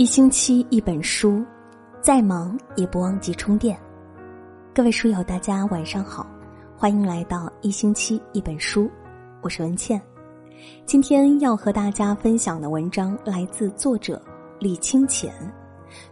[0.00, 1.44] 一星期一本书，
[2.00, 3.78] 再忙也不忘记充电。
[4.74, 6.26] 各位书友，大家晚上好，
[6.74, 8.90] 欢迎来到一星期一本书，
[9.42, 10.00] 我是文倩。
[10.86, 14.18] 今天要和大家分享的文章来自作者
[14.58, 15.30] 李清浅。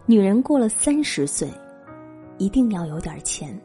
[0.05, 1.51] 女人过了三十岁，
[2.37, 3.59] 一定要有点钱。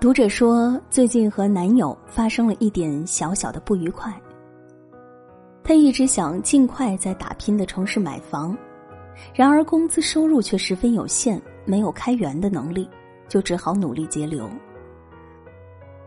[0.00, 4.14] 读者说，最近和男友发生了一点小小的不愉快。
[5.64, 8.56] 她一直想尽快在打拼的城市买房，
[9.34, 12.88] 然而工资收入却十分有限，没有开源的能力，
[13.26, 14.48] 就只好努力节流。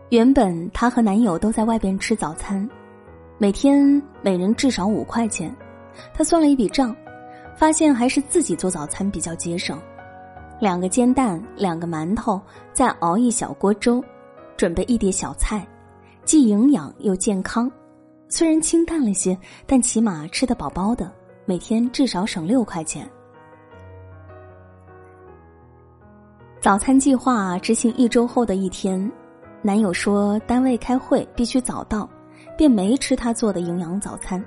[0.08, 2.66] 原本她和男友都在外边吃早餐，
[3.36, 5.54] 每天每人至少五块钱。
[6.14, 6.96] 她算了一笔账，
[7.54, 9.78] 发现还是自己做早餐比较节省。
[10.62, 12.40] 两个煎蛋，两个馒头，
[12.72, 14.00] 再熬一小锅粥，
[14.56, 15.66] 准备一碟小菜，
[16.24, 17.68] 既营养又健康。
[18.28, 21.10] 虽然清淡了些，但起码吃得饱饱的，
[21.46, 23.10] 每天至少省六块钱。
[26.60, 29.10] 早餐计划执行一周后的一天，
[29.62, 32.08] 男友说单位开会必须早到，
[32.56, 34.40] 便没吃他做的营养早餐。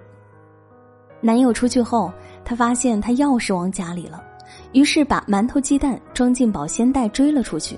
[1.19, 2.09] 男友出去后，
[2.45, 4.23] 他发现他钥匙忘家里了。
[4.73, 7.77] 于是把馒头、鸡蛋装进保鲜袋追了出去，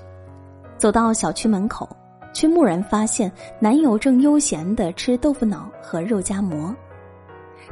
[0.76, 1.88] 走到小区门口，
[2.32, 6.74] 却蓦然发现男友正悠闲的吃豆腐脑和肉夹馍。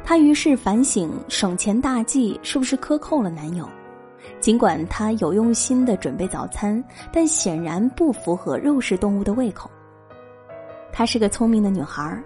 [0.03, 3.67] 她于是反省省钱大计是不是克扣了男友。
[4.39, 9.69] 尽管她有用心的准备早餐，但显然不符合肉食动物的胃口。
[10.91, 12.21] 她是个聪明的女孩，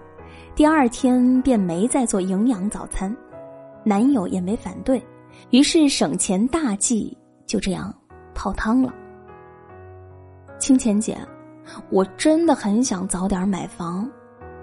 [0.54, 3.14] 第二天便没再做营养早餐，
[3.84, 5.02] 男友也没反对。
[5.50, 7.16] 于是省钱大计
[7.46, 7.94] 就这样
[8.34, 8.92] 泡汤了。
[10.58, 11.18] 清浅姐，
[11.90, 14.08] 我真的很想早点买房，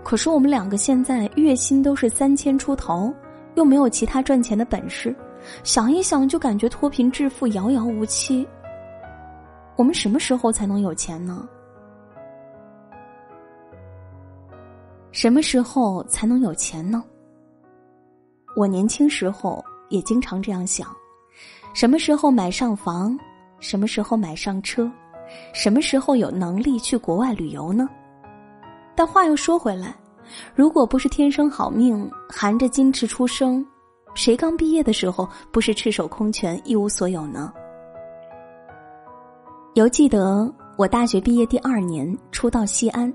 [0.04, 3.14] 可是我们两个现在月薪都是三千出头，
[3.56, 5.16] 又没有其他赚钱的本事，
[5.64, 8.48] 想一想就感觉脱贫致富遥遥无期。
[9.76, 11.48] 我们什么时候才能有钱呢？
[15.12, 17.04] 什么时候才能有钱呢？
[18.56, 19.64] 我年轻时候。
[19.90, 20.88] 也经常这样想：
[21.74, 23.18] 什么时候买上房？
[23.60, 24.90] 什么时候买上车？
[25.54, 27.88] 什么时候有能力去国外旅游呢？
[28.96, 29.96] 但话又说回来，
[30.56, 33.66] 如果不是天生好命，含着矜持出生，
[34.16, 37.54] 谁刚毕业的时候不是赤手空拳、一无所有呢？
[39.76, 43.14] 犹记得我大学毕业第二年，初到西安，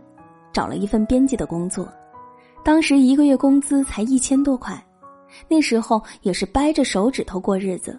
[0.52, 1.86] 找了一份编辑的工作，
[2.62, 4.82] 当时一个月工资才一千多块。
[5.48, 7.98] 那时候也是掰着手指头过日子。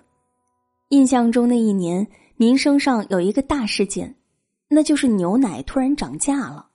[0.90, 2.08] 印象中那一年，
[2.38, 4.16] 民生上有一个大事件，
[4.68, 6.68] 那就是牛奶突然涨价了，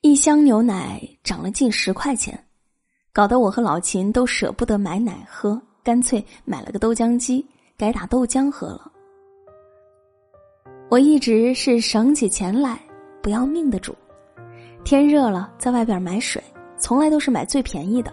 [0.00, 2.46] 一箱牛奶涨了近十块钱，
[3.12, 7.46] 搞得我和老秦都舍不得买奶喝，干脆买了个豆浆机，
[7.76, 8.90] 改打豆浆喝了。
[10.88, 12.80] 我一直是省起钱来
[13.22, 13.94] 不要命的主，
[14.84, 16.42] 天热了在外边买水，
[16.78, 18.12] 从来都是买最便宜的。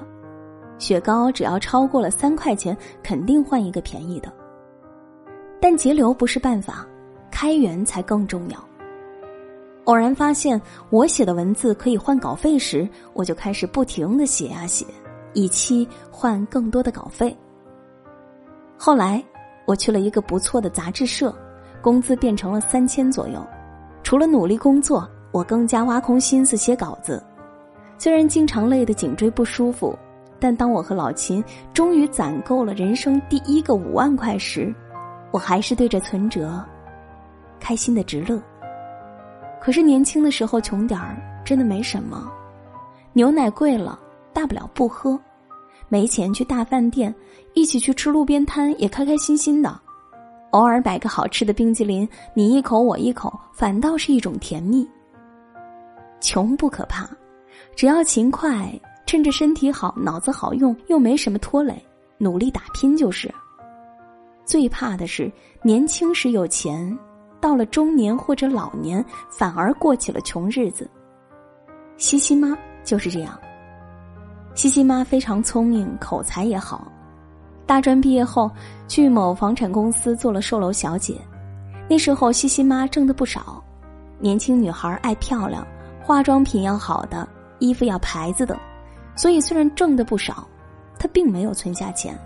[0.83, 4.29] 雪糕只要超过了三块钱，肯定换一个便宜的。
[5.61, 6.85] 但节流不是办法，
[7.31, 8.57] 开源才更重要。
[9.85, 14.85] 偶然发现我写的文字可以换稿费时，我就开始不停的写呀写，
[15.31, 17.33] 以期换更多的稿费。
[18.77, 19.23] 后来
[19.65, 21.33] 我去了一个不错的杂志社，
[21.81, 23.41] 工资变成了三千左右。
[24.03, 27.23] 除了努力工作，我更加挖空心思写稿子，
[27.97, 29.97] 虽然经常累得颈椎不舒服。
[30.43, 31.41] 但当我和老秦
[31.73, 34.75] 终于攒够了人生第一个五万块时，
[35.31, 36.61] 我还是对着存折
[37.61, 38.37] 开心的直乐。
[39.61, 41.15] 可是年轻的时候穷点儿
[41.45, 42.29] 真的没什么，
[43.13, 43.97] 牛奶贵了
[44.33, 45.17] 大不了不喝，
[45.87, 47.15] 没钱去大饭店，
[47.53, 49.79] 一起去吃路边摊也开开心心的，
[50.51, 54.85] 偶尔买个好吃的冰激凌，你一口我一口，反倒是一种甜蜜。
[56.19, 57.07] 穷不可怕，
[57.77, 58.69] 只要勤快。
[59.05, 61.81] 趁着身体好、脑子好用，又没什么拖累，
[62.17, 63.33] 努力打拼就是。
[64.45, 66.97] 最怕的是年轻时有钱，
[67.39, 70.89] 到了中年或者老年，反而过起了穷日子。
[71.97, 73.39] 西西妈就是这样。
[74.55, 76.91] 西西妈非常聪明，口才也好。
[77.65, 78.51] 大专毕业后，
[78.87, 81.19] 去某房产公司做了售楼小姐。
[81.89, 83.63] 那时候西西妈挣的不少。
[84.19, 85.65] 年轻女孩爱漂亮，
[86.01, 87.27] 化妆品要好的，
[87.59, 88.59] 衣服要牌子的。
[89.15, 90.47] 所以，虽然挣的不少，
[90.99, 92.17] 他并没有存下钱。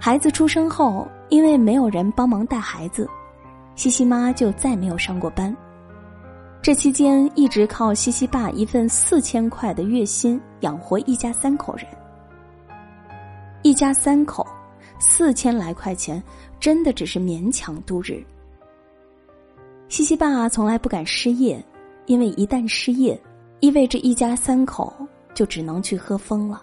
[0.00, 3.08] 孩子出生后，因为没有人帮忙带孩子，
[3.74, 5.54] 西西妈就再没有上过班。
[6.62, 11.86] 这期间一直靠西西爸一份四千块的月薪养活一家三口人。
[13.62, 14.46] 一家三口，
[14.98, 16.22] 四千来块钱，
[16.60, 18.24] 真的只是勉强度日。
[19.88, 21.62] 西西爸从来不敢失业，
[22.06, 23.20] 因为一旦失业，
[23.60, 24.92] 意味着一家三口
[25.34, 26.62] 就只能去喝风了。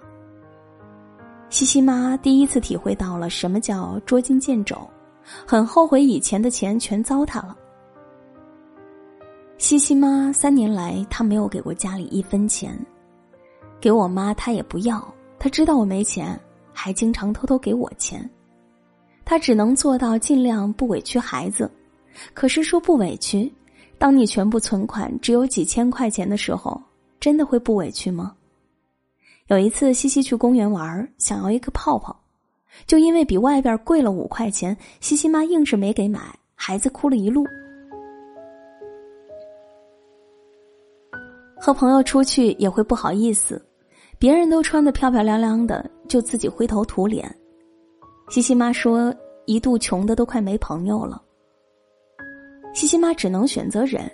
[1.50, 4.78] 西西妈第一次体会到了什么叫捉襟见肘，
[5.46, 7.56] 很后悔以前的钱全糟蹋了。
[9.58, 12.78] 西西妈三年来，她没有给过家里一分钱，
[13.80, 15.02] 给我妈她也不要，
[15.40, 16.38] 她知道我没钱，
[16.74, 18.30] 还经常偷偷给我钱。
[19.24, 21.72] 她只能做到尽量不委屈孩子，
[22.34, 23.52] 可是说不委屈，
[23.98, 26.82] 当你全部存款只有几千块钱的时候，
[27.26, 28.36] 真的会不委屈吗？
[29.48, 32.16] 有一次，西西去公园玩，想要一个泡泡，
[32.86, 36.22] 就因为比外边贵了五块钱，西西妈硬是没给买，
[36.54, 37.44] 孩子哭了一路。
[41.60, 43.60] 和朋友出去也会不好意思，
[44.20, 47.36] 别人都穿的漂漂亮亮的，就自己灰头土脸。
[48.30, 49.12] 西西妈说，
[49.48, 51.20] 一度穷的都快没朋友了。
[52.76, 54.08] 西西妈只能选择忍，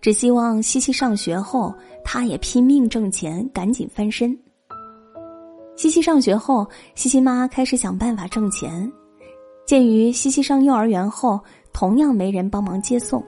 [0.00, 4.36] 只希望西西上学后，她也拼命挣钱，赶紧翻身。
[5.76, 8.90] 西西上学后，西西妈开始想办法挣钱。
[9.66, 11.40] 鉴于西西上幼儿园后
[11.72, 13.24] 同样没人帮忙接送，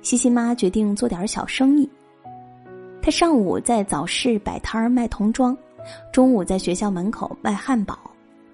[0.00, 1.88] 西西妈决定做点小生意。
[3.02, 5.56] 他上午在早市摆摊儿卖童装，
[6.12, 7.98] 中午在学校门口卖汉堡，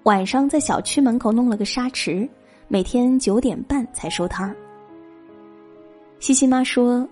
[0.03, 2.27] 晚上在小区门口弄了个沙池，
[2.67, 4.55] 每天九点半才收摊儿。
[6.19, 7.07] 西西妈说，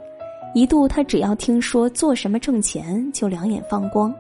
[0.53, 4.13] 一度她只要听说做什么挣钱，就两眼放光。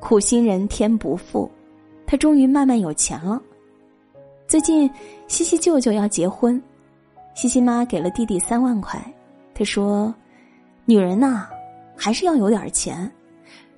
[0.00, 1.50] 苦心人天不负，
[2.06, 3.42] 他终于慢慢有钱了。
[4.46, 4.88] 最近，
[5.26, 6.62] 西西舅舅要结婚，
[7.34, 9.02] 西西妈给了弟弟三万块。
[9.52, 10.14] 他说
[10.86, 11.48] ：“女人呐，
[11.96, 13.10] 还是要有点钱。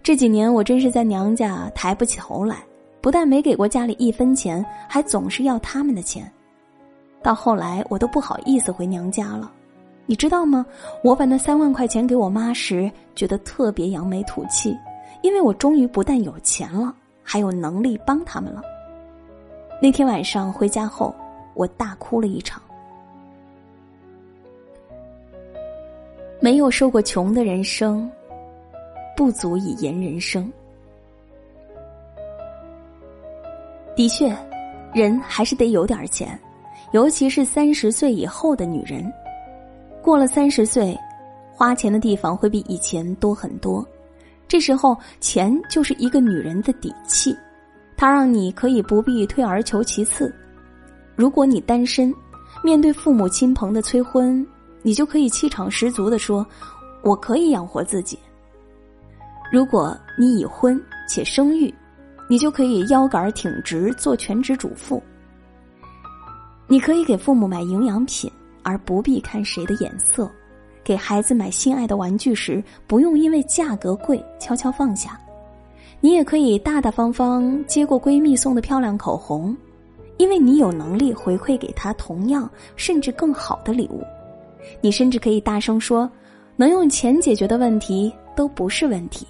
[0.02, 2.58] 这几年我真是在娘家抬不起头来，
[3.00, 6.30] 不但没给过家里一分钱，还总是要他们的钱。
[7.22, 9.50] 到后来我都不好意思回娘家了。
[10.06, 10.64] 你知道吗？
[11.04, 14.74] 我把那三万块钱给我妈时，觉得特别扬眉吐气，
[15.22, 18.62] 因为我终于不但有钱了，还有能力帮他们了。
[19.82, 21.14] 那天晚上回家后，
[21.54, 22.62] 我大哭了一场。”
[26.40, 28.10] 没有受过穷的人生，
[29.16, 30.50] 不足以言人生。
[33.96, 34.32] 的确，
[34.94, 36.38] 人还是得有点钱，
[36.92, 39.12] 尤其是三十岁以后的女人。
[40.02, 40.96] 过了三十岁，
[41.52, 43.86] 花钱的地方会比以前多很多。
[44.46, 47.36] 这时候，钱就是一个女人的底气，
[47.96, 50.34] 它让你可以不必退而求其次。
[51.14, 52.14] 如果你单身，
[52.64, 54.46] 面对父母亲朋的催婚。
[54.80, 56.46] 你就可以气场十足的说
[57.02, 58.16] ：“我可以养活自己。”
[59.52, 61.74] 如果你已婚且生育，
[62.28, 65.02] 你就可以腰杆挺直做全职主妇。
[66.70, 68.30] 你可以给父母买营养品，
[68.62, 70.28] 而不必看谁的眼色；
[70.84, 75.18] 给孩子买心爱的玩具时，不用因为价格贵悄悄放下。
[75.98, 79.56] 你也可以大大方方接过闺蜜送的漂亮口红，
[80.18, 84.04] 因为你有能力回馈给她同样甚至更好的礼物。
[84.82, 86.08] 你甚至可以大声说
[86.54, 89.26] ：“能用钱解决的问题都不是问题。”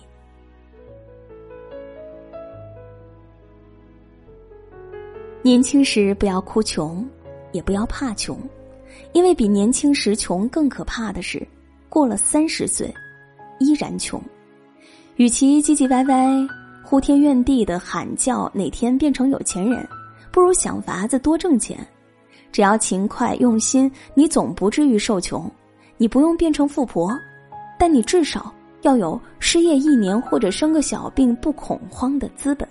[5.40, 7.08] 年轻时不要哭穷，
[7.52, 8.38] 也不要怕穷，
[9.12, 11.46] 因为比年轻时穷更可怕的是，
[11.88, 12.92] 过了三十岁
[13.58, 14.20] 依然穷。
[15.16, 16.46] 与其唧唧歪歪、
[16.82, 19.86] 呼天怨地的喊叫哪天变成有钱人，
[20.30, 21.78] 不如想法子多挣钱。
[22.50, 25.50] 只要勤快用心，你总不至于受穷。
[25.96, 27.12] 你不用变成富婆，
[27.78, 32.66] 但你至少要有失业一年或者生个小病不恐慌的资本。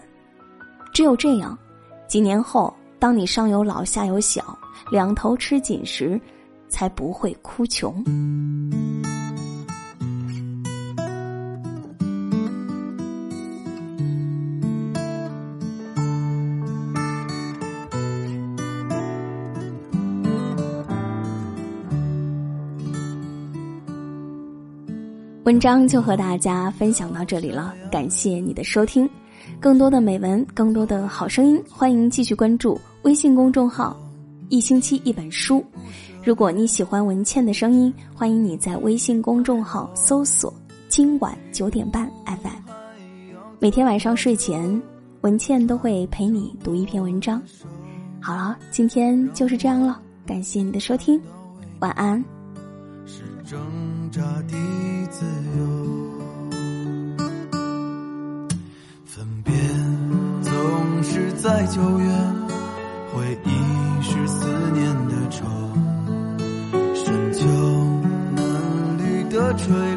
[0.93, 1.57] 只有这样，
[2.07, 4.57] 几年后，当你上有老下有小，
[4.91, 6.19] 两头吃紧时，
[6.69, 8.03] 才不会哭穷。
[25.43, 29.09] 文章就和大家分享到这里了，感谢你的收听。
[29.61, 33.97] 更多的美文，更多的好声音，欢迎继续关注微信公众号
[34.49, 35.63] “一星期一本书。
[36.23, 40.53] 如果你喜欢文倩的声音，欢迎你在微信公众号搜索
[40.89, 42.71] “今晚九点半 FM”。
[43.59, 44.81] 每天晚上睡前，
[45.21, 47.41] 文倩都会陪你读一篇文章。
[48.21, 51.21] 好了，今天就是这样了，感谢你的收听，
[51.79, 52.23] 晚安。
[53.05, 53.57] 是挣
[54.11, 54.57] 扎的
[55.09, 55.25] 自
[55.57, 55.65] 由，
[59.05, 59.53] 分别
[60.41, 62.16] 总是在九月。
[69.57, 69.96] trời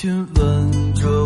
[0.00, 1.17] 亲吻着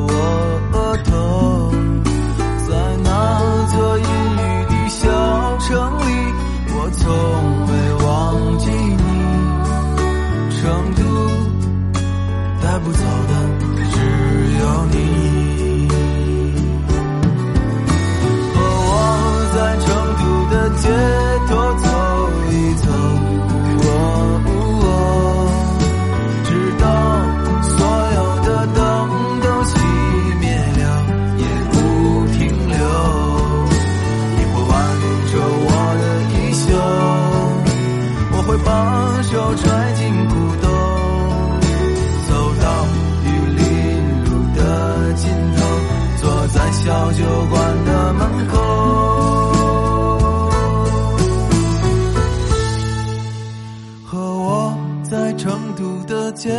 [54.13, 56.51] 和我在成都的街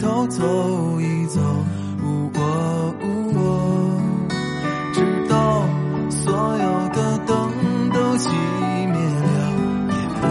[0.00, 0.42] 头走
[0.98, 1.38] 一走，
[2.02, 3.04] 呜喔呜
[3.36, 4.00] 喔，
[4.94, 5.68] 直到
[6.08, 7.52] 所有的灯
[7.92, 8.30] 都熄
[8.88, 9.28] 灭了，
[9.90, 10.24] 也不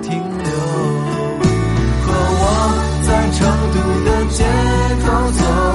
[0.00, 0.48] 停留，
[2.06, 2.08] 和
[2.40, 2.42] 我
[3.02, 3.76] 在成都
[4.08, 4.38] 的街
[5.04, 5.73] 头走。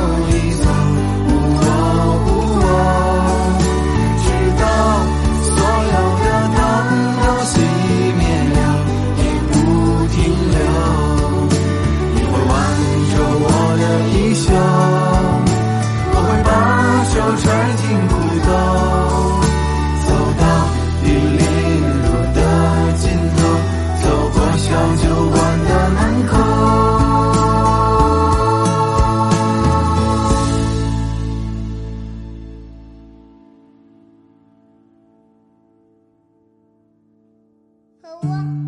[38.02, 38.59] 和我。